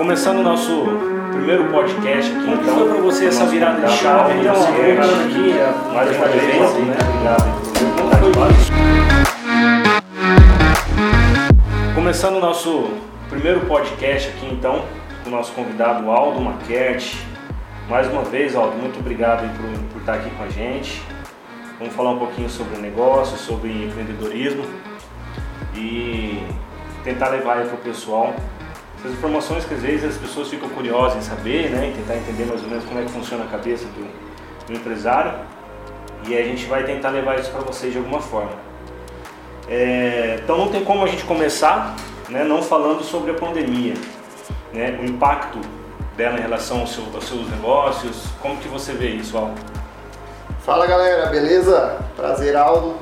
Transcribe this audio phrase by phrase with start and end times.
[0.00, 0.84] Começando o nosso
[1.30, 4.40] primeiro podcast aqui, como então, foi para você essa virada de chave?
[4.40, 6.96] Então, você aqui, mais uma vez, né?
[11.94, 12.94] Começando o nosso
[13.28, 14.86] primeiro podcast aqui, então,
[15.22, 17.22] com o nosso convidado Aldo Maquete.
[17.86, 21.02] Mais uma vez, Aldo, muito obrigado por, por estar aqui com a gente.
[21.78, 24.64] Vamos falar um pouquinho sobre o negócio, sobre empreendedorismo
[25.76, 26.42] e
[27.04, 28.34] tentar levar para o pessoal
[29.00, 32.44] essas informações que às vezes as pessoas ficam curiosas em saber, né, e tentar entender
[32.44, 35.32] mais ou menos como é que funciona a cabeça do, do empresário.
[36.28, 38.52] E a gente vai tentar levar isso para vocês de alguma forma.
[39.66, 41.96] É, então não tem como a gente começar
[42.28, 43.94] né, não falando sobre a pandemia,
[44.72, 45.58] né, o impacto
[46.14, 48.26] dela em relação ao seu, aos seus negócios.
[48.42, 49.58] Como que você vê isso, Aldo?
[50.60, 51.98] Fala galera, beleza?
[52.14, 52.96] Prazer, Aldo.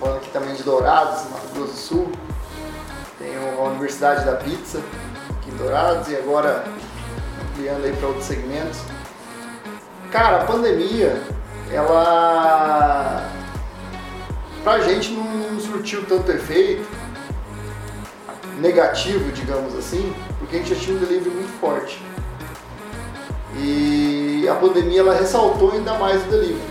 [0.00, 2.12] Falando aqui também de Dourados, Mato Grosso do Sul.
[3.66, 4.80] A Universidade da Pizza
[5.30, 6.64] aqui em Dourados e agora
[7.42, 8.80] ampliando aí para outros segmentos.
[10.10, 11.22] Cara, a pandemia,
[11.72, 13.30] ela
[14.62, 16.86] pra gente não, não surtiu tanto efeito
[18.58, 22.02] negativo, digamos assim, porque a gente já tinha um delivery muito forte.
[23.56, 26.70] E a pandemia ela ressaltou ainda mais o delivery.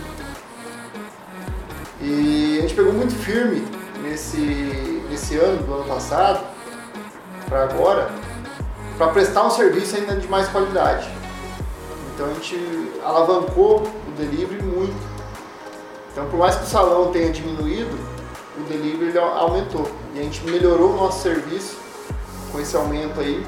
[2.00, 3.62] E a gente pegou muito firme
[4.02, 6.49] nesse, nesse ano, do ano passado,
[7.50, 8.08] para agora,
[8.96, 11.10] para prestar um serviço ainda de mais qualidade.
[12.14, 12.56] Então a gente
[13.04, 14.96] alavancou o delivery muito.
[16.12, 17.98] Então por mais que o salão tenha diminuído,
[18.56, 19.90] o delivery aumentou.
[20.14, 21.76] E a gente melhorou o nosso serviço
[22.52, 23.44] com esse aumento aí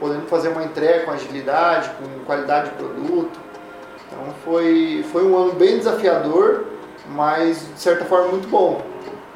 [0.00, 3.38] podendo fazer uma entrega com agilidade, com qualidade de produto.
[4.06, 6.64] Então foi, foi um ano bem desafiador,
[7.08, 8.82] mas de certa forma muito bom.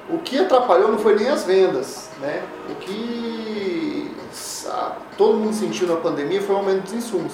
[0.09, 2.43] O que atrapalhou não foi nem as vendas, né?
[2.71, 4.11] O que
[5.17, 7.33] todo mundo sentiu na pandemia foi o aumento dos insumos.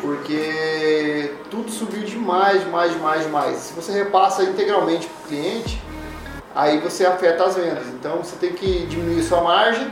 [0.00, 3.56] Porque tudo subiu demais, demais, demais, demais.
[3.58, 5.82] Se você repassa integralmente para o cliente,
[6.54, 7.86] aí você afeta as vendas.
[7.88, 9.90] Então você tem que diminuir sua margem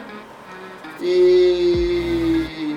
[1.01, 2.77] e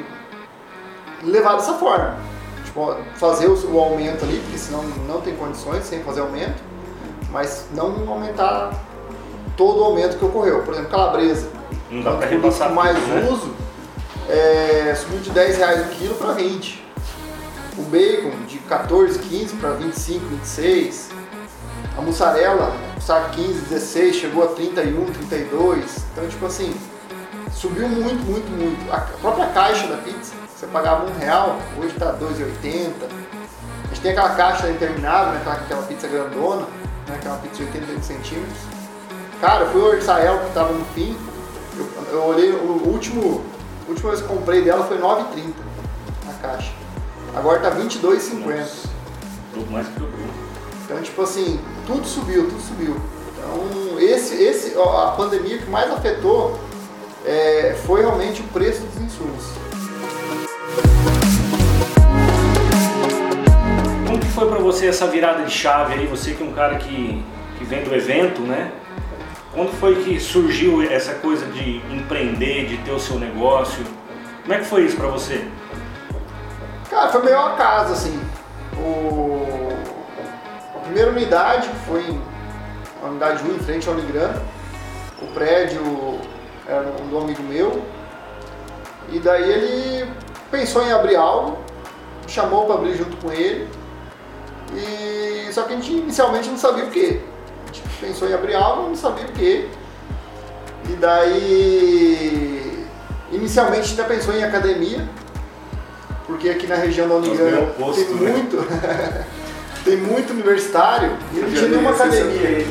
[1.23, 2.17] levar dessa forma.
[2.65, 6.61] Tipo, fazer o aumento ali, porque senão não tem condições sem fazer aumento,
[7.31, 8.71] mas não aumentar
[9.55, 10.63] todo o aumento que ocorreu.
[10.63, 11.49] Por exemplo, calabresa.
[11.89, 13.27] Não dá para repassar mais né?
[13.29, 13.53] uso,
[14.29, 16.85] é, subiu de 10 reais o quilo para 20.
[17.77, 21.09] O bacon de 14, 15 para 25, 26.
[21.97, 26.05] A mussarela, saco 15, 16, chegou a 31, 32.
[26.11, 26.73] Então, tipo assim,
[27.57, 28.93] Subiu muito, muito, muito.
[28.93, 32.91] A própria caixa da pizza, você pagava um real, hoje está 2,80.
[33.83, 36.67] A gente tem aquela caixa interminável, né, aquela pizza grandona,
[37.07, 38.57] né, aquela pizza de 88 centímetros.
[39.39, 41.15] Cara, eu fui o Orsael que estava no fim,
[41.77, 43.43] eu, eu olhei, o último,
[43.85, 45.53] a última vez que comprei dela foi 9,30
[46.25, 46.71] na caixa.
[47.35, 48.89] Agora tá 22,50.
[49.53, 50.27] Tudo mais que dobrou.
[50.85, 52.95] Então, tipo assim, tudo subiu, tudo subiu.
[53.37, 56.57] Então, esse, esse, a pandemia que mais afetou
[57.25, 59.43] é, foi realmente o preço dos insumos.
[64.37, 66.05] Foi para você essa virada de chave aí?
[66.05, 67.25] Você que é um cara que,
[67.57, 68.71] que vem do evento, né?
[69.51, 73.83] Quando foi que surgiu essa coisa de empreender, de ter o seu negócio?
[74.43, 75.43] Como é que foi isso para você?
[76.87, 78.21] Cara, foi meio acaso, assim.
[78.77, 79.69] O...
[80.75, 82.05] A primeira unidade, foi
[83.03, 84.39] a unidade 1 em frente ao Ligrana,
[85.19, 85.81] o prédio
[86.67, 87.81] era do amigo meu.
[89.09, 90.11] E daí ele
[90.51, 91.57] pensou em abrir algo,
[92.27, 93.67] chamou para abrir junto com ele.
[94.75, 97.21] E só que a gente inicialmente não sabia o que.
[97.63, 99.69] A gente pensou em abrir algo, não sabia o que.
[100.89, 102.85] E daí
[103.31, 105.07] inicialmente a gente ainda pensou em academia,
[106.25, 108.31] porque aqui na região da Unigana tem né?
[108.31, 108.57] muito.
[109.83, 112.65] tem muito universitário e não tinha nenhuma academia.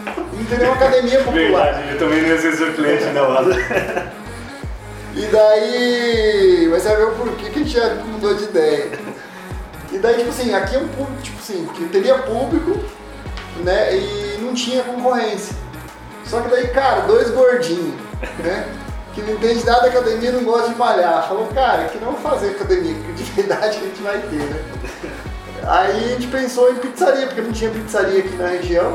[0.32, 1.74] Não tem nenhuma academia popular.
[1.74, 3.54] Verdade, eu também não ia ser seu cliente na hora.
[5.14, 6.68] E daí.
[6.70, 8.88] Mas você ver o porquê que a gente já mudou de ideia.
[9.92, 12.78] E daí, tipo assim, aqui é um público, tipo assim, que teria público,
[13.64, 13.96] né?
[13.96, 15.54] E não tinha concorrência.
[16.24, 17.94] Só que daí, cara, dois gordinhos,
[18.38, 18.68] né?
[19.14, 21.26] Que não entende nada da academia não gosta de malhar.
[21.26, 24.64] Falou, cara, que não fazer academia, porque de verdade a gente vai ter, né?
[25.66, 28.92] Aí a gente pensou em pizzaria, porque não tinha pizzaria aqui na região,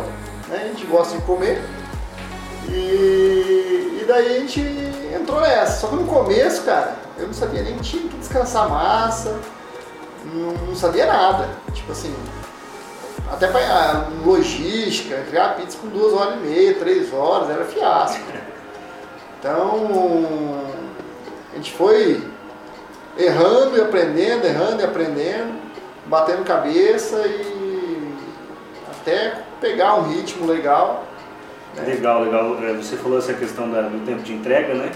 [0.48, 0.62] né?
[0.64, 1.62] A gente gosta de comer.
[2.70, 4.62] E, e daí a gente
[5.14, 5.82] entrou nessa.
[5.82, 9.38] Só que no começo, cara, eu não sabia nem tinha que descansar massa,
[10.34, 11.50] não, não sabia nada.
[11.74, 12.14] Tipo assim,
[13.32, 18.24] até para logística, criar pizza com duas horas e meia, três horas, era fiasco.
[19.40, 20.62] Então,
[21.52, 22.22] A gente foi
[23.18, 25.60] errando e aprendendo, errando e aprendendo,
[26.08, 28.14] batendo cabeça e
[28.92, 31.06] até pegar um ritmo legal.
[31.76, 31.84] Né?
[31.86, 32.58] Legal, legal.
[32.64, 34.92] É, você falou essa questão do tempo de entrega, né?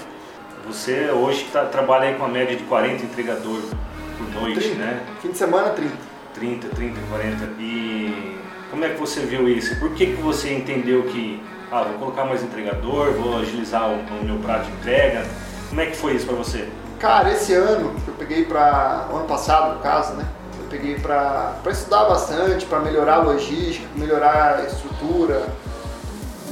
[0.68, 3.70] Você hoje tá, trabalha aí com a média de 40 entregadores
[4.20, 4.76] por noite, 30.
[4.76, 5.02] né?
[5.22, 5.94] Fim de semana, 30.
[6.34, 7.46] 30, 30, 40.
[7.60, 8.38] E
[8.70, 9.76] como é que você viu isso?
[9.80, 14.24] Por que, que você entendeu que, ah, vou colocar mais entregador, vou agilizar o, o
[14.24, 15.26] meu prato de entrega?
[15.70, 16.68] Como é que foi isso para você?
[17.00, 20.26] Cara, esse ano, que eu peguei para ano passado, no caso, né?
[20.60, 25.48] Eu peguei para estudar bastante, para melhorar a logística, melhorar a estrutura,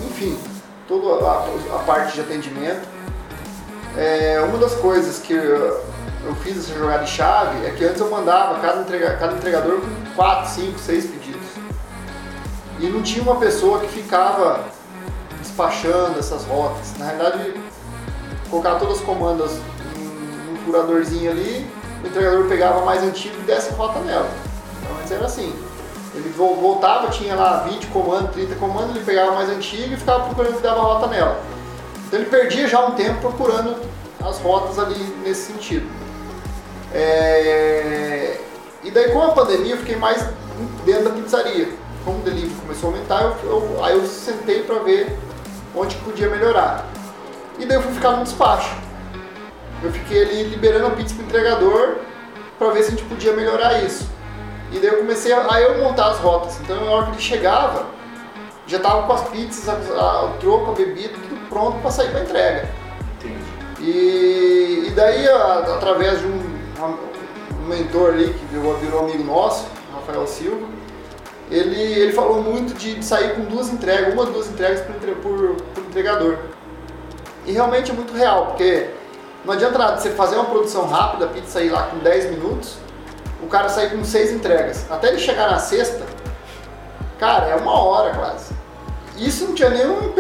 [0.05, 0.37] enfim,
[0.87, 2.87] toda a, a parte de atendimento.
[3.97, 5.83] É, uma das coisas que eu,
[6.27, 9.79] eu, fiz essa jogada de chave é que antes eu mandava cada, entrega, cada entregador
[9.79, 11.47] com 4, 5, 6 pedidos.
[12.79, 14.65] E não tinha uma pessoa que ficava
[15.41, 16.93] despachando essas rotas.
[16.97, 17.53] Na realidade,
[18.49, 19.59] colocar todas as comandas
[20.65, 21.65] furadorzinho ali,
[22.03, 24.29] o entregador pegava mais antigo e desce a rota nela.
[24.81, 25.53] Então antes era assim.
[26.13, 30.55] Ele voltava, tinha lá 20 comandos, 30 comandos, ele pegava mais antiga e ficava procurando
[30.55, 31.39] que dava rota nela.
[32.07, 33.77] Então ele perdia já um tempo procurando
[34.23, 35.87] as rotas ali nesse sentido.
[36.93, 38.39] É...
[38.83, 40.25] E daí com a pandemia eu fiquei mais
[40.85, 41.69] dentro da pizzaria.
[42.05, 45.17] Como o delivery começou a aumentar, eu, eu, aí eu sentei para ver
[45.75, 46.85] onde podia melhorar.
[47.59, 48.87] E daí eu fui ficar no despacho
[49.83, 51.97] eu fiquei ali liberando a pizza pro entregador
[52.57, 54.09] para ver se a gente podia melhorar isso.
[54.71, 56.59] E daí eu comecei a, a eu montar as rotas.
[56.61, 57.85] Então na hora que ele chegava,
[58.65, 62.09] já tava com as pizzas, a, a, o troco, a bebida, tudo pronto para sair
[62.09, 62.69] para entrega.
[63.17, 63.35] Entendi.
[63.79, 66.46] E, e daí, a, através de um,
[66.85, 70.65] um, mentor ali que virou, virou amigo nosso, Rafael Silva,
[71.49, 75.55] ele, ele falou muito de, de sair com duas entregas, uma, duas entregas por, por,
[75.55, 76.37] por entregador.
[77.45, 78.89] E realmente é muito real, porque
[79.45, 82.77] não adianta nada você fazer uma produção rápida, a pizza sair lá com 10 minutos,
[83.41, 84.85] o cara sair com 6 entregas.
[84.91, 86.05] Até ele chegar na sexta,
[87.17, 88.53] cara, é uma hora quase.
[89.17, 90.13] Isso não tinha nenhum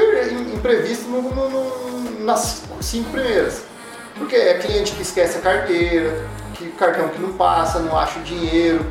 [0.53, 3.63] imprevisto no, no, no, nas cinco primeiras.
[4.17, 6.27] Porque é cliente que esquece a carteira,
[6.57, 8.85] que cartão que não passa, não acha o dinheiro,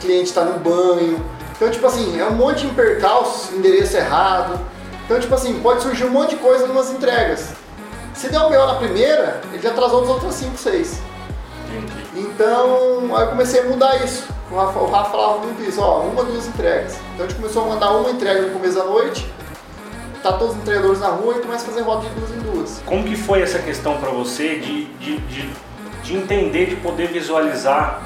[0.00, 1.24] cliente está no banho.
[1.54, 4.60] Então, tipo assim, é um monte de percalços, endereço errado.
[5.04, 7.52] Então, tipo assim, pode surgir um monte de coisa numas entregas.
[8.12, 11.00] Se der o BO na primeira, ele já atrasou as outras 5, 6.
[12.14, 14.26] Então, aí eu comecei a mudar isso.
[14.50, 16.98] O Rafa, o Rafa falava muito isso, ó, uma, duas entregas.
[17.14, 19.28] Então a gente começou a mandar uma entrega no começo da noite,
[20.22, 22.82] tá todos os entregadores na rua e começa a fazer rota de duas em duas.
[22.86, 25.50] Como que foi essa questão para você de, de, de,
[26.06, 28.02] de, entender, de poder visualizar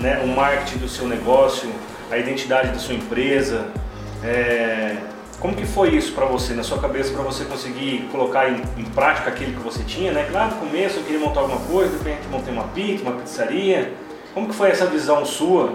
[0.00, 1.70] né, o marketing do seu negócio,
[2.10, 3.66] a identidade da sua empresa?
[4.24, 4.96] É,
[5.38, 8.84] como que foi isso para você, na sua cabeça, para você conseguir colocar em, em,
[8.84, 10.28] prática aquilo que você tinha, né?
[10.32, 13.92] Lá no começo eu queria montar alguma coisa, de repente montei uma pizza, uma pizzaria.
[14.32, 15.74] Como que foi essa visão sua?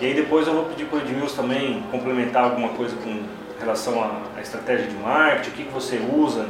[0.00, 3.22] E aí depois eu vou pedir para o Edmilson também complementar alguma coisa com
[3.58, 6.46] relação à, à estratégia de marketing, o que, que você usa,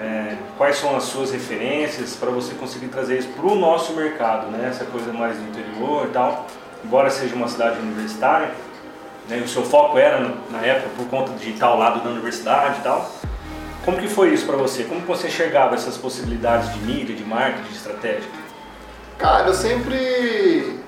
[0.00, 4.50] é, quais são as suas referências para você conseguir trazer isso para o nosso mercado,
[4.50, 4.68] né?
[4.68, 6.46] Essa coisa mais do interior e tal,
[6.84, 8.50] embora seja uma cidade universitária
[9.30, 12.82] né, o seu foco era na época por conta de ao lado da universidade e
[12.82, 13.10] tal.
[13.84, 14.84] Como que foi isso para você?
[14.84, 18.28] Como você enxergava essas possibilidades de mídia, de marketing, de estratégia?
[19.16, 20.80] Cara, eu sempre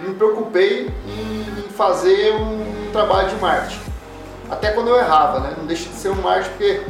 [0.00, 3.80] me preocupei em fazer um trabalho de marketing.
[4.50, 5.54] Até quando eu errava, né?
[5.56, 6.82] Não deixa de ser um marketing porque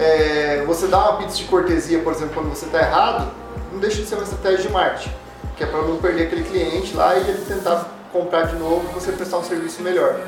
[0.00, 3.30] é, você dá uma pizza de cortesia, por exemplo, quando você está errado,
[3.70, 5.12] não deixa de ser uma estratégia de marketing.
[5.56, 8.94] Que é para não perder aquele cliente lá e ele tentar comprar de novo e
[8.94, 10.18] você prestar um serviço melhor.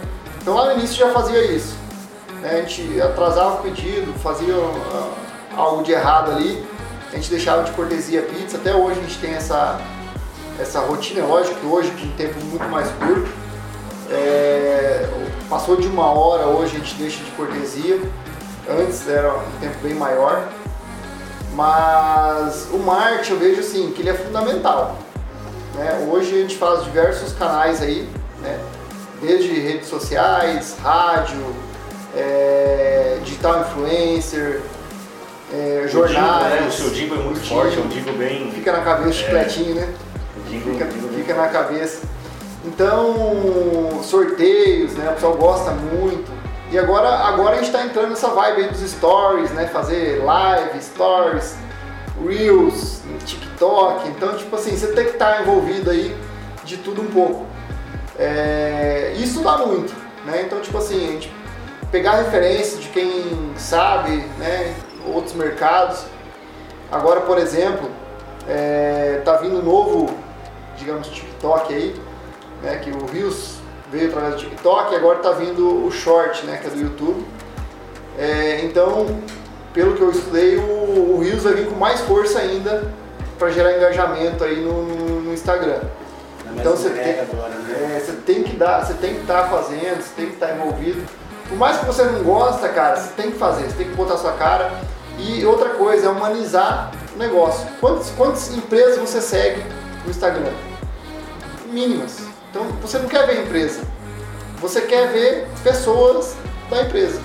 [0.42, 1.74] Então lá no início já fazia isso.
[2.42, 2.50] Né?
[2.50, 5.10] A gente atrasava o pedido, fazia uh,
[5.56, 6.62] algo de errado ali,
[7.10, 8.58] a gente deixava de cortesia a pizza.
[8.58, 9.80] Até hoje a gente tem essa,
[10.60, 13.30] essa rotina, é lógico que hoje, um tempo muito mais curto,
[14.10, 15.08] é,
[15.48, 17.98] passou de uma hora, hoje a gente deixa de cortesia.
[18.68, 20.48] Antes era um tempo bem maior.
[21.54, 24.98] Mas o marketing eu vejo assim, que ele é fundamental.
[25.74, 26.06] Né?
[26.10, 28.08] Hoje a gente faz diversos canais aí,
[28.40, 28.58] né?
[29.20, 31.54] desde redes sociais, rádio,
[32.16, 34.62] é, digital influencer,
[35.52, 36.54] é, jornais.
[36.54, 36.68] O, né?
[36.68, 38.50] o seu jingle é muito forte, é um jingle bem.
[38.52, 39.94] Fica na cabeça, é, chicletinho, né?
[40.48, 42.02] Jingle, fica, fica na cabeça.
[42.64, 45.10] Então, sorteios, né?
[45.10, 46.41] O pessoal gosta muito.
[46.72, 49.66] E agora, agora a gente está entrando nessa vibe dos stories, né?
[49.66, 51.54] Fazer live, stories,
[52.26, 54.08] reels, TikTok.
[54.08, 56.16] Então, tipo assim, você tem que estar tá envolvido aí
[56.64, 57.46] de tudo um pouco.
[58.18, 60.44] É, isso dá muito, né?
[60.46, 61.30] Então, tipo assim, a gente
[61.90, 64.74] pegar referência de quem sabe, né?
[65.12, 66.06] Outros mercados.
[66.90, 67.90] Agora, por exemplo,
[68.48, 70.12] É, tá vindo um novo,
[70.76, 71.94] digamos, TikTok aí,
[72.60, 72.78] né?
[72.78, 73.61] Que o Reels
[73.92, 76.56] veio através do TikTok e agora tá vindo o Short, né?
[76.56, 77.24] Que é do YouTube.
[78.18, 79.20] É, então,
[79.74, 82.90] pelo que eu estudei, o, o Reels vai vir com mais força ainda
[83.38, 85.80] para gerar engajamento aí no, no, Instagram.
[86.56, 87.96] Então você tem, agora, né?
[87.96, 90.48] é, você tem que dar, você tem que estar tá fazendo, você tem que estar
[90.48, 91.02] tá envolvido.
[91.48, 94.14] Por mais que você não gosta, cara, você tem que fazer, você tem que botar
[94.14, 94.72] a sua cara.
[95.18, 97.66] E outra coisa é humanizar o negócio.
[97.80, 99.62] Quantas, quantas empresas você segue
[100.04, 100.52] no Instagram?
[101.66, 102.31] Mínimas.
[102.52, 103.80] Então você não quer ver empresa,
[104.60, 106.36] você quer ver pessoas
[106.68, 107.18] da empresa.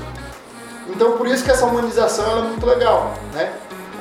[0.88, 3.52] Então por isso que essa humanização é muito legal, né?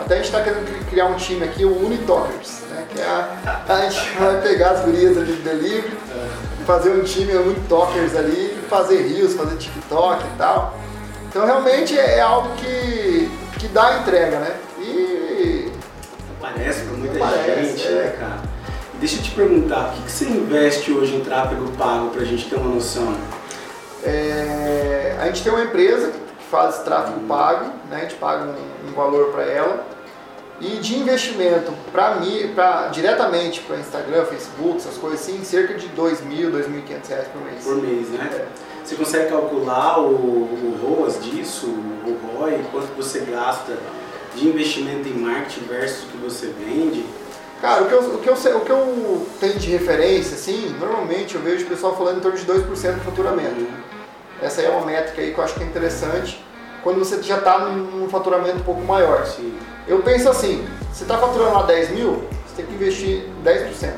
[0.00, 2.86] Até a gente está querendo criar um time aqui, o Unitalkers, né?
[2.90, 5.98] Que é a, a gente vai pegar as gurias ali de delivery,
[6.64, 10.78] fazer um time Unitalkers ali, fazer rios, fazer TikTok e tal.
[11.28, 13.28] Então realmente é algo que,
[13.58, 14.56] que dá entrega, né?
[14.78, 15.72] E.
[16.40, 17.90] Parece para muita parece, gente, é.
[17.90, 18.45] né, cara?
[19.06, 22.24] Deixa eu te perguntar, o que, que você investe hoje em tráfego pago para a
[22.24, 23.16] gente ter uma noção?
[24.02, 27.98] É, a gente tem uma empresa que faz tráfego pago, né?
[27.98, 29.86] a gente paga um, um valor para ela.
[30.60, 35.86] E de investimento para mim, pra, diretamente para Instagram, Facebook, essas coisas assim, cerca de
[35.86, 37.62] R$ 2.000, 2.500 reais por mês.
[37.62, 38.28] Por mês, né?
[38.32, 38.46] É.
[38.84, 43.72] Você consegue calcular o, o ROAS disso, o ROI, quanto você gasta
[44.34, 47.04] de investimento em marketing versus o que você vende?
[47.60, 51.34] Cara, o que, eu, o, que eu, o que eu tenho de referência, assim, normalmente
[51.34, 53.60] eu vejo o pessoal falando em torno de 2% de faturamento.
[53.60, 53.86] Uhum.
[54.42, 56.44] Essa aí é uma métrica aí que eu acho que é interessante
[56.82, 59.26] quando você já está num faturamento um pouco maior.
[59.26, 59.58] Sim.
[59.88, 63.92] Eu penso assim, você está faturando lá 10 mil, você tem que investir 10%.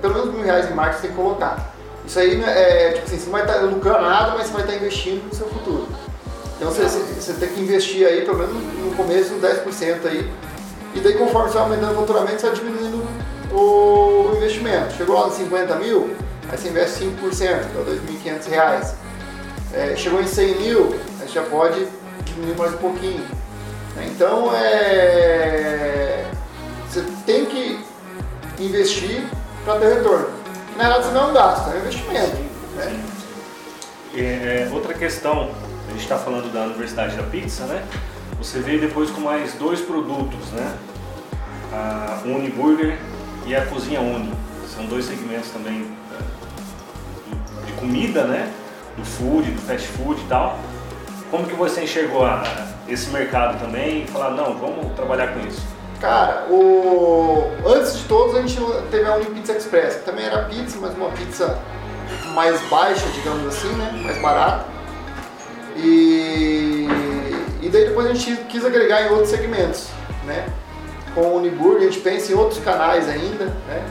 [0.00, 1.72] Pelo menos mil reais em marketing você tem que colocar.
[2.04, 4.52] Isso aí né, é, tipo assim, você não vai estar tá lucrando nada, mas você
[4.54, 5.86] vai estar tá investindo no seu futuro.
[6.56, 10.30] Então você, você, tem que investir aí, pelo menos no começo, uns 10% aí
[10.94, 13.06] e daí conforme você vai aumentando o faturamento, você vai diminuindo
[13.52, 14.94] o investimento.
[14.94, 16.16] Chegou lá nos 50 mil,
[16.50, 17.36] aí você investe 5%,
[18.22, 18.94] que é R$ 2.500.
[19.74, 21.86] É, chegou em 100 mil, aí você já pode
[22.24, 23.24] diminuir mais um pouquinho.
[24.06, 26.24] Então, é,
[26.88, 27.84] você tem que
[28.58, 29.24] investir
[29.64, 30.28] para ter retorno.
[30.76, 32.36] Na verdade, você não é gasto, é um investimento.
[32.76, 33.04] Né?
[34.14, 35.50] É, outra questão,
[35.88, 37.82] a gente está falando da Universidade da Pizza, né?
[38.42, 40.76] Você veio depois com mais dois produtos, né?
[41.72, 42.98] A Uniburger
[43.46, 44.34] e a Cozinha Uni.
[44.66, 48.52] São dois segmentos também é, de comida, né?
[48.96, 50.58] Do food, do fast food e tal.
[51.30, 52.42] Como que você enxergou a,
[52.88, 55.62] esse mercado também e falar, não, vamos trabalhar com isso?
[56.00, 57.48] Cara, o...
[57.64, 58.58] antes de todos a gente
[58.90, 61.60] teve a Unipizza Express, que também era pizza, mas uma pizza
[62.34, 64.02] mais baixa, digamos assim, né?
[64.02, 64.66] Mais barata.
[65.76, 66.21] E
[67.72, 69.88] daí depois a gente quis agregar em outros segmentos,
[70.26, 70.46] né?
[71.14, 73.84] Com o Uniburg, a gente pensa em outros canais ainda, né?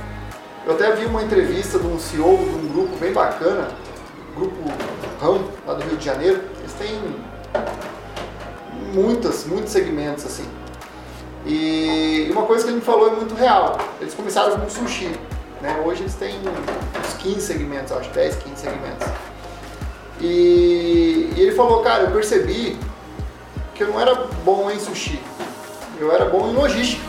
[0.66, 3.70] Eu até vi uma entrevista de um CEO de um grupo bem bacana,
[4.36, 4.56] grupo
[5.20, 6.40] RAM, lá do Rio de Janeiro.
[6.60, 7.00] Eles têm
[8.94, 10.48] muitas, muitos segmentos assim.
[11.46, 13.80] E uma coisa que ele me falou é muito real.
[14.00, 15.12] Eles começaram com sushi,
[15.60, 15.82] né?
[15.84, 19.08] Hoje eles têm uns 15 segmentos, acho, 10, 15 segmentos.
[20.20, 22.78] E, e ele falou, cara, eu percebi
[23.82, 24.14] que eu não era
[24.46, 25.20] bom em sushi.
[26.00, 27.04] Eu era bom em logística.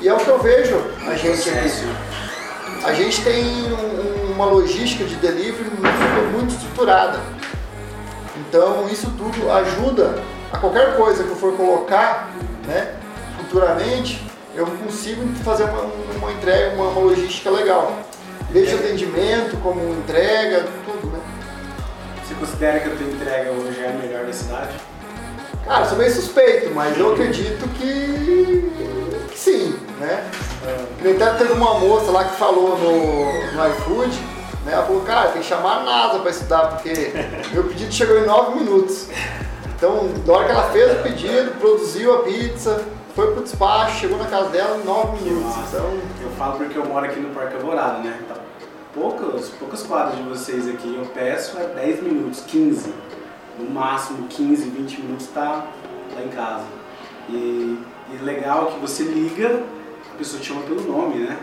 [0.00, 2.84] E é o que eu vejo a gente aqui.
[2.84, 7.20] A gente tem um, uma logística de delivery muito, muito estruturada.
[8.36, 10.20] Então isso tudo ajuda
[10.52, 12.30] a qualquer coisa que eu for colocar,
[12.66, 12.94] né,
[13.36, 14.22] futuramente,
[14.54, 15.82] eu consigo fazer uma,
[16.16, 18.00] uma entrega, uma, uma logística legal.
[18.50, 21.20] Desde atendimento, como entrega, tudo, né?
[22.24, 24.74] Você considera que a tua entrega hoje é a melhor da cidade?
[25.68, 28.72] Cara, sou meio suspeito, mas eu acredito que,
[29.30, 30.24] que sim, né?
[31.04, 31.10] É.
[31.10, 34.18] Até teve uma moça lá que falou no, no iFood,
[34.64, 34.72] né?
[34.72, 37.12] Ela falou, cara, tem que chamar a NASA para estudar, porque
[37.52, 39.08] meu pedido chegou em 9 minutos.
[39.76, 42.82] Então, na hora que ela fez o pedido, produziu a pizza,
[43.14, 45.54] foi pro despacho, chegou na casa dela em 9 minutos.
[45.68, 45.98] Então...
[46.22, 48.18] Eu falo porque eu moro aqui no Parque Alvorada, né?
[48.24, 48.38] Então,
[48.94, 53.17] poucas, poucas quadras de vocês aqui, eu peço é 10 minutos, 15
[53.58, 55.66] no máximo 15, 20 minutos está
[56.14, 56.64] lá em casa.
[57.28, 57.78] E,
[58.12, 59.62] e legal que você liga,
[60.14, 61.36] a pessoa te chama pelo nome, né?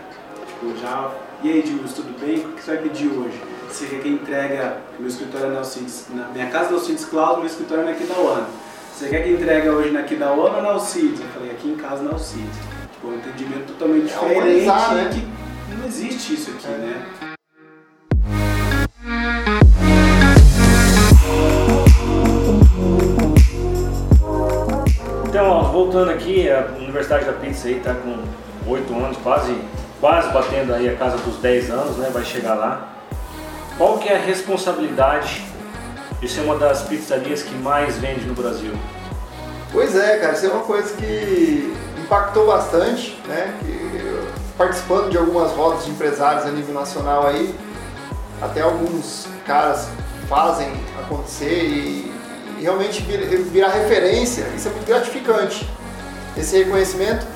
[0.46, 1.10] Tipo, já.
[1.42, 2.38] E aí, Dilma, tudo bem?
[2.38, 3.40] O que você vai pedir hoje?
[3.68, 4.78] Você quer que entrega.
[4.98, 6.06] Meu escritório é na Alcides.
[6.14, 8.46] Na minha casa é na Alcides Cloud, meu escritório é na Kidawana.
[8.94, 11.20] Você quer que entrega hoje na Kidawana ou na Alcides?
[11.20, 12.56] Eu falei, aqui em casa na Alcides.
[12.92, 14.64] Tipo, um entendimento totalmente é diferente.
[14.94, 15.10] né?
[15.68, 17.06] que não existe isso aqui, né?
[25.76, 29.54] Voltando aqui, a Universidade da Pizza aí tá com oito anos, quase,
[30.00, 32.08] quase batendo aí a casa dos 10 anos, né?
[32.10, 32.88] Vai chegar lá.
[33.76, 35.44] Qual que é a responsabilidade
[36.18, 38.72] de ser uma das pizzarias que mais vende no Brasil?
[39.70, 43.54] Pois é, cara, isso é uma coisa que impactou bastante, né?
[43.60, 47.54] Que, participando de algumas rodas de empresários a nível nacional aí,
[48.40, 49.90] até alguns caras
[50.26, 50.72] fazem
[51.04, 52.15] acontecer e
[52.60, 55.68] realmente virar referência, isso é muito gratificante,
[56.36, 57.26] esse reconhecimento.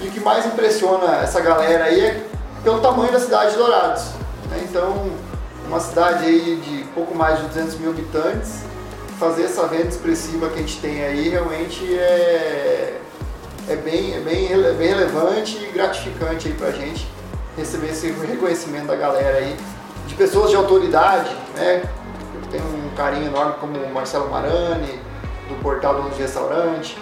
[0.00, 2.24] E o que mais impressiona essa galera aí é
[2.62, 4.04] pelo tamanho da cidade de Dourados.
[4.50, 4.64] Né?
[4.68, 5.10] Então,
[5.66, 8.60] uma cidade aí de pouco mais de 200 mil habitantes,
[9.18, 13.00] fazer essa venda expressiva que a gente tem aí realmente é,
[13.68, 17.06] é, bem, é bem, é bem relevante e gratificante aí pra gente
[17.56, 19.56] receber esse reconhecimento da galera aí,
[20.06, 21.82] de pessoas de autoridade, né?
[22.50, 25.00] Tem um carinho enorme como o Marcelo Marani,
[25.48, 26.98] do Portal do Restaurante,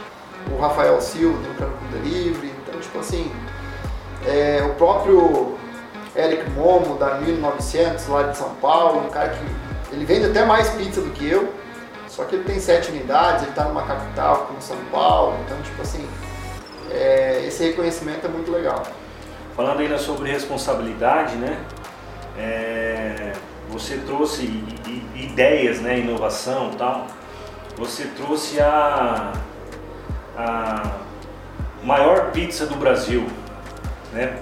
[0.52, 3.32] o Rafael Silva, do Canto Delivery, então tipo assim,
[4.26, 5.56] é, o próprio
[6.14, 10.68] Eric Momo, da 1900, lá de São Paulo, um cara que ele vende até mais
[10.70, 11.52] pizza do que eu,
[12.06, 15.80] só que ele tem sete unidades, ele está numa capital como São Paulo, então tipo
[15.80, 16.06] assim,
[16.90, 18.82] é, esse reconhecimento é muito legal.
[19.56, 21.58] Falando ainda sobre responsabilidade, né?
[22.38, 23.32] É,
[23.70, 24.64] você trouxe
[25.14, 27.06] ideias, né, inovação tal.
[27.76, 29.32] Você trouxe a,
[30.36, 30.92] a
[31.82, 33.26] maior pizza do Brasil,
[34.12, 34.38] né?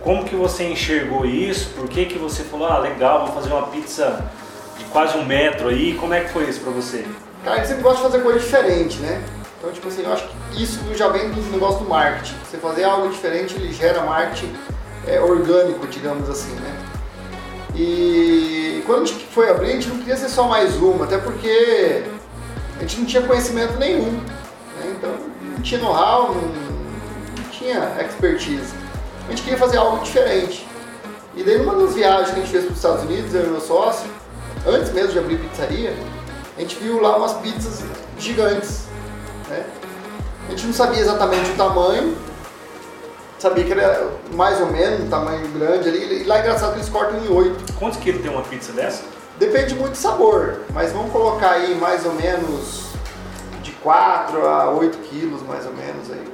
[0.00, 1.70] Como que você enxergou isso?
[1.70, 4.24] Por que, que você falou, ah, legal, vou fazer uma pizza
[4.78, 5.94] de quase um metro aí?
[5.94, 7.04] Como é que foi isso para você?
[7.44, 9.20] Cara, eu sempre gosto de fazer coisa diferente, né?
[9.58, 12.36] Então, tipo assim, eu acho que isso já vem do negócio do marketing.
[12.44, 14.54] Você fazer algo diferente, ele gera marketing
[15.08, 16.76] é, orgânico, digamos assim, né?
[17.74, 21.18] E quando a gente foi abrir, a gente não queria ser só mais uma, até
[21.18, 22.04] porque
[22.76, 24.12] a gente não tinha conhecimento nenhum.
[24.12, 24.94] Né?
[24.96, 25.10] Então,
[25.42, 28.86] não tinha know-how, não, não tinha expertise
[29.26, 30.66] a gente queria fazer algo diferente.
[31.34, 33.48] E daí numa das viagens que a gente fez para os Estados Unidos, eu e
[33.48, 34.08] meu sócio,
[34.66, 35.94] antes mesmo de abrir pizzaria,
[36.56, 37.84] a gente viu lá umas pizzas
[38.18, 38.84] gigantes.
[39.48, 39.64] Né?
[40.46, 42.16] A gente não sabia exatamente o tamanho,
[43.38, 46.22] sabia que era mais ou menos um tamanho grande ali.
[46.22, 47.72] E lá é engraçado que eles cortam em oito.
[47.78, 49.02] Quantos quilos tem uma pizza dessa?
[49.38, 52.86] Depende muito do sabor, mas vamos colocar aí mais ou menos
[53.62, 56.24] de 4 a 8 quilos mais ou menos aí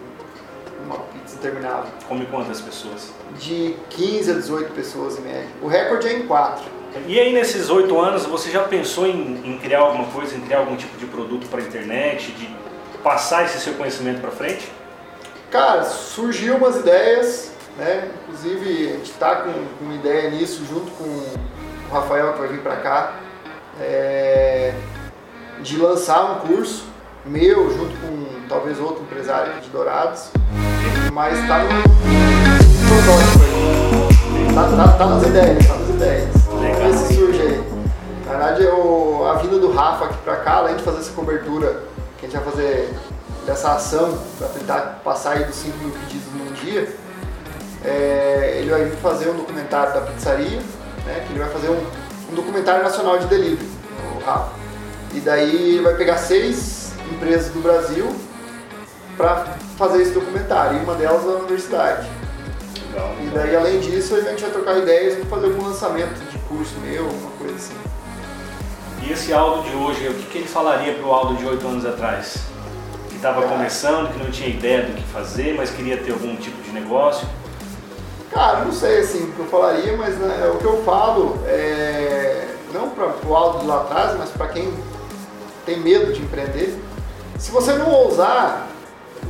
[0.84, 1.90] uma pizza interminável.
[2.08, 3.10] Come quantas pessoas?
[3.38, 5.48] De 15 a 18 pessoas em média.
[5.60, 6.64] O recorde é em 4.
[7.06, 10.58] E aí nesses oito anos você já pensou em, em, criar alguma coisa, em criar
[10.58, 12.48] algum tipo de produto para a internet, de
[13.02, 14.70] passar esse seu conhecimento para frente?
[15.52, 18.08] Cara, surgiu umas ideias, né?
[18.22, 22.48] Inclusive a gente está com, com uma ideia nisso junto com o Rafael que vai
[22.48, 23.12] vir para cá,
[23.78, 24.72] é,
[25.60, 26.86] de lançar um curso
[27.26, 30.30] meu junto com talvez outro empresário de Dourados,
[31.12, 31.82] mas está no
[32.88, 34.54] protótipo.
[34.54, 36.28] Tá, tá, tá, nas ideias, tá nas ideias.
[36.46, 37.64] Vamos ver se surge aí.
[38.24, 41.82] Na verdade, eu, a vinda do Rafa aqui pra cá, além de fazer essa cobertura
[42.18, 42.94] que a gente vai fazer
[43.46, 46.96] dessa ação para tentar passar aí dos 5 mil pedidos num dia,
[47.84, 50.60] é, ele vai vir fazer um documentário da pizzaria,
[51.04, 51.84] né, que ele vai fazer um,
[52.30, 53.68] um documentário nacional de delivery,
[54.16, 54.52] o Rafa.
[55.14, 58.14] E daí ele vai pegar seis empresas do Brasil
[59.16, 62.08] para fazer esse documentário, e uma delas é a universidade.
[62.90, 66.38] Legal, e daí, além disso, a gente vai trocar ideias para fazer algum lançamento de
[66.40, 67.74] curso meu, uma coisa assim.
[69.02, 71.66] E esse Aldo de hoje, o que, que ele falaria para o Aldo de 8
[71.66, 72.51] anos atrás?
[73.22, 76.72] Estava começando, que não tinha ideia do que fazer, mas queria ter algum tipo de
[76.72, 77.24] negócio?
[78.32, 82.48] Cara, não sei assim o que eu falaria, mas né, o que eu falo é
[82.74, 84.74] não para o Aldo de lá atrás, mas para quem
[85.64, 86.76] tem medo de empreender.
[87.38, 88.66] Se você não ousar,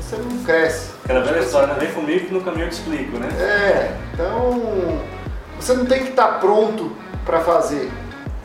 [0.01, 0.89] você não cresce.
[1.05, 3.29] Aquela velha tipo história, assim, vem comigo que no caminho eu te explico, né?
[3.39, 5.03] É, então
[5.61, 6.93] você não tem que estar pronto
[7.27, 7.93] para fazer.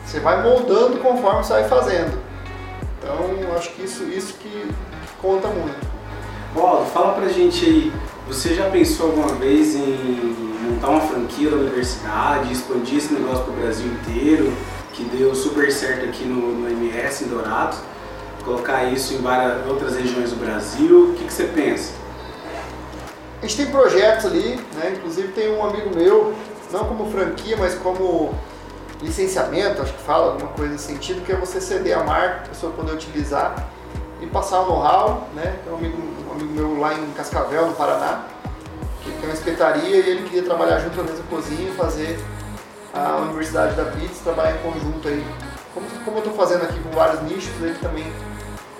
[0.04, 2.18] Você vai moldando conforme você vai fazendo.
[2.98, 4.70] Então acho que isso, isso que,
[5.20, 5.86] conta muito.
[6.54, 7.92] Paulo, fala pra gente aí,
[8.26, 13.52] você já pensou alguma vez em montar uma franquia da universidade, expandir esse negócio pro
[13.54, 14.52] Brasil inteiro,
[14.92, 17.78] que deu super certo aqui no, no MS em Dourados?
[18.48, 21.10] colocar isso em várias outras regiões do Brasil?
[21.10, 21.92] O que, que você pensa?
[23.42, 24.94] A gente tem projetos ali, né?
[24.96, 26.34] inclusive tem um amigo meu,
[26.72, 28.34] não como franquia, mas como
[29.00, 32.48] licenciamento, acho que fala, alguma coisa nesse sentido, que é você ceder a marca, a
[32.48, 33.68] pessoa poder utilizar
[34.20, 35.56] e passar o know-how, né?
[35.64, 38.24] Tem um amigo, um amigo meu lá em Cascavel, no Paraná,
[39.02, 42.18] que tem uma espetaria e ele queria trabalhar junto na mesma cozinha fazer
[42.92, 45.24] a Universidade da Pizza, trabalhar em conjunto aí.
[45.72, 48.12] Como, como eu estou fazendo aqui com vários nichos, ele também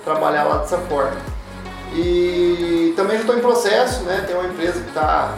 [0.04, 1.16] trabalhar lá dessa forma.
[1.94, 4.24] E também já estou em processo, né?
[4.26, 5.34] Tem uma empresa que está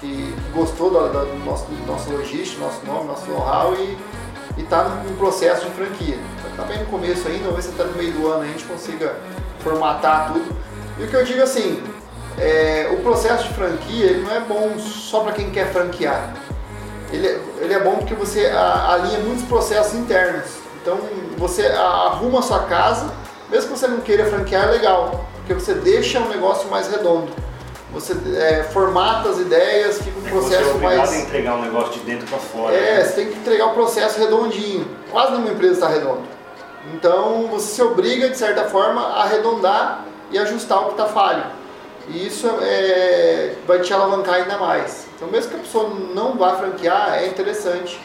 [0.00, 3.96] que gostou do, do nosso, do nosso logístico, nosso nome, nosso know-how e
[4.60, 6.18] está no processo de franquia.
[6.50, 9.14] Está bem no começo ainda, se está no meio do ano a gente consiga
[9.60, 10.56] formatar tudo.
[10.98, 11.82] E o que eu digo assim,
[12.38, 16.34] é, o processo de franquia ele não é bom só para quem quer franquear.
[17.12, 17.28] Ele,
[17.60, 20.46] ele é bom porque você alinha muitos processos internos.
[20.80, 20.98] Então
[21.36, 23.12] você arruma a sua casa,
[23.50, 27.30] mesmo que você não queira franquear, é legal, porque você deixa o negócio mais redondo.
[27.96, 31.12] Você é, formata as ideias, fica um processo você é obrigado mais.
[31.12, 32.74] a entregar um negócio de dentro para fora.
[32.74, 33.04] É, né?
[33.04, 34.86] você tem que entregar o processo redondinho.
[35.10, 36.24] Quase nenhuma empresa está redondo.
[36.92, 41.44] Então você se obriga, de certa forma, a arredondar e ajustar o que está falho.
[42.08, 45.06] E isso é, vai te alavancar ainda mais.
[45.16, 47.98] Então, mesmo que a pessoa não vá franquear, é interessante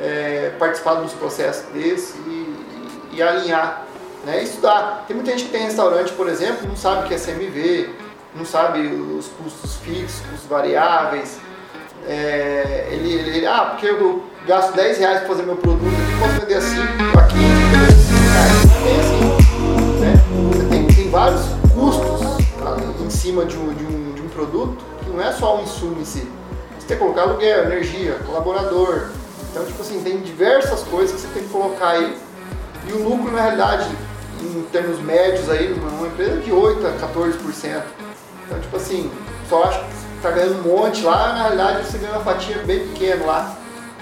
[0.00, 2.54] é, participar dos processos desse e,
[3.14, 3.86] e alinhar,
[4.24, 4.40] né?
[4.40, 5.04] estudar.
[5.08, 7.90] Tem muita gente que tem restaurante, por exemplo, não sabe o que é CMV,
[8.34, 11.38] não sabe os custos fixos, custos variáveis.
[12.06, 16.40] É, ele, ele, ah, porque eu gasto 10 reais para fazer meu produto aqui, posso
[16.40, 18.70] vender assim, a 15, vender 5 reais.
[18.84, 20.14] Tem assim, né?
[20.52, 21.42] Você tem, tem vários
[21.74, 22.40] custos
[23.04, 26.00] em cima de um, de, um, de um produto que não é só o insumo
[26.00, 26.26] em si.
[26.78, 29.08] Você tem que colocar aluguel, energia, colaborador.
[29.50, 32.16] Então, tipo assim, tem diversas coisas que você tem que colocar aí.
[32.88, 33.88] E o lucro, na realidade,
[34.40, 37.82] em termos médios aí, numa empresa de 8 a 14%.
[38.50, 39.08] Então, tipo assim,
[39.48, 39.86] só acho que
[40.16, 43.56] está ganhando um monte lá, na realidade você ganha uma fatia bem pequena lá.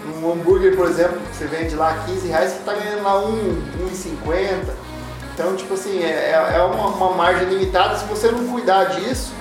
[0.07, 4.73] Um hambúrguer, por exemplo, que você vende lá 15 reais, você está ganhando lá 1,50.
[5.35, 7.95] Então, tipo assim, é, é uma, uma, margem limitada.
[7.97, 9.33] Se você não cuidar disso,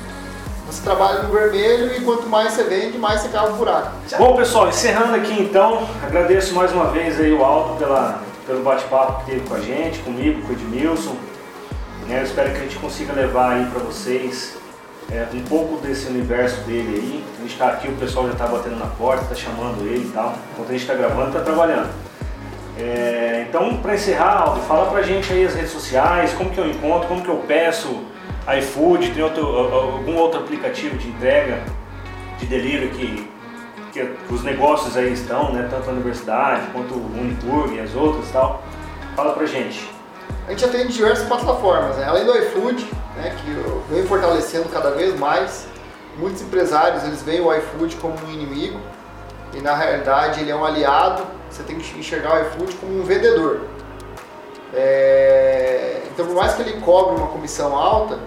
[0.65, 3.91] você trabalha no vermelho e quanto mais você vende, mais você cava o buraco.
[4.17, 9.23] Bom, pessoal, encerrando aqui então, agradeço mais uma vez aí o Aldo pela, pelo bate-papo
[9.23, 11.15] que teve com a gente, comigo, com o Edmilson.
[12.07, 14.57] Né, eu espero que a gente consiga levar aí para vocês
[15.11, 17.25] é, um pouco desse universo dele aí.
[17.37, 20.11] A gente está aqui, o pessoal já está batendo na porta, está chamando ele e
[20.11, 20.35] tal.
[20.53, 21.89] Enquanto a gente está gravando, está trabalhando.
[22.77, 26.69] É, então, para encerrar, Aldo, fala pra gente aí as redes sociais, como que eu
[26.69, 28.03] encontro, como que eu peço
[28.59, 31.63] iFood, tem outro, algum outro aplicativo de entrega,
[32.37, 33.29] de delivery que,
[33.91, 35.67] que os negócios aí estão, né?
[35.69, 38.63] Tanto a universidade quanto o Uniburg e as outras e tal.
[39.15, 39.96] Fala pra gente.
[40.47, 42.05] A gente atende diversas plataformas, né?
[42.07, 45.67] além do iFood, né, que vem fortalecendo cada vez mais.
[46.17, 48.79] Muitos empresários eles veem o iFood como um inimigo
[49.53, 51.23] e na realidade ele é um aliado.
[51.49, 53.59] Você tem que enxergar o iFood como um vendedor.
[54.73, 56.03] É...
[56.13, 58.17] Então, por mais que ele cobre uma comissão alta,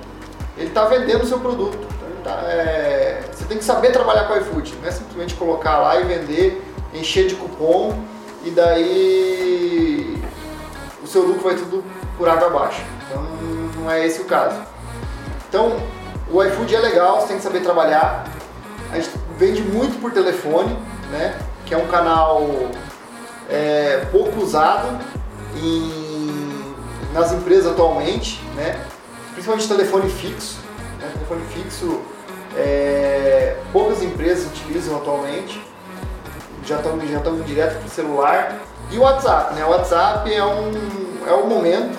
[0.59, 1.79] ele está vendendo o seu produto.
[1.79, 3.23] Então, tá, é...
[3.33, 6.63] Você tem que saber trabalhar com o iFood, não é simplesmente colocar lá e vender,
[6.93, 7.99] encher de cupom
[8.45, 10.23] e daí
[11.03, 11.83] o seu lucro vai tudo
[12.21, 12.83] por água abaixo.
[13.07, 13.23] Então,
[13.77, 14.61] não é esse o caso.
[15.49, 15.81] Então,
[16.31, 18.27] o iFood é legal, você tem que saber trabalhar.
[18.93, 20.77] A gente vende muito por telefone,
[21.11, 21.35] né?
[21.65, 22.47] Que é um canal
[23.49, 24.99] é, pouco usado
[25.57, 26.75] em,
[27.15, 28.79] nas empresas atualmente, né?
[29.33, 30.59] Principalmente telefone fixo.
[30.99, 31.11] Né?
[31.15, 32.03] Telefone fixo,
[32.55, 35.65] é, poucas empresas utilizam atualmente.
[36.67, 38.59] Já estão já estão direto para o celular.
[38.91, 39.65] E o WhatsApp, né?
[39.65, 41.99] O WhatsApp é um é o momento.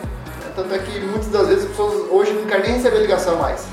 [0.61, 3.65] Tanto é que muitas das vezes as pessoas hoje não querem nem receber ligação mais.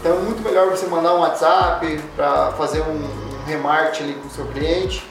[0.00, 4.26] Então é muito melhor você mandar um WhatsApp para fazer um, um remarketing ali com
[4.26, 5.08] o seu cliente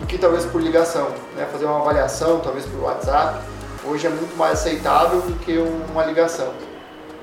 [0.00, 1.46] do que talvez por ligação, né?
[1.52, 3.44] fazer uma avaliação talvez por WhatsApp.
[3.84, 6.48] Hoje é muito mais aceitável do que uma ligação.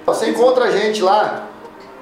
[0.05, 1.47] Você encontra a gente lá,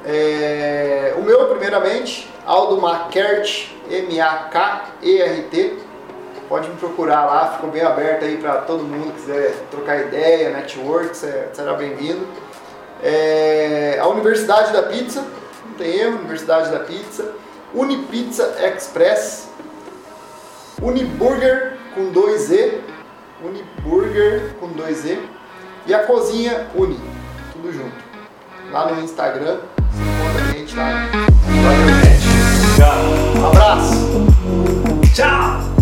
[0.06, 5.78] é, o meu primeiramente, Aldo Makert, M-A-K-E-R-T
[6.54, 10.52] pode me procurar lá, ficou bem aberto aí para todo mundo que quiser trocar ideia,
[10.52, 12.28] network, será bem-vindo.
[13.02, 15.26] É, a Universidade da Pizza,
[15.66, 17.34] não tem erro, Universidade da Pizza,
[17.74, 19.50] Unipizza Express,
[20.80, 22.82] Uniburger com 2E,
[23.44, 25.18] Uniburger com 2E
[25.88, 27.00] e a Cozinha Uni,
[27.52, 27.96] tudo junto.
[28.72, 29.58] Lá no Instagram,
[29.92, 31.10] você encontra a gente lá.
[32.76, 33.42] Tchau.
[33.42, 33.96] Um abraço.
[35.16, 35.73] Tchau.